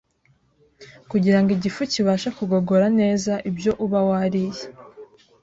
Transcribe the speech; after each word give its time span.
kugira 1.11 1.37
ngo 1.39 1.49
igifu 1.57 1.81
kibashe 1.91 2.29
kugogora 2.37 2.85
neza 2.99 3.33
ibyo 3.49 3.71
uba 3.85 3.99
wariye 4.09 4.63